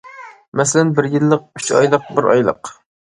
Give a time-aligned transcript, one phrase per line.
[0.61, 2.73] مەسىلەن: بىر يىللىق، ئۈچ ئايلىق، بىر ئايلىق.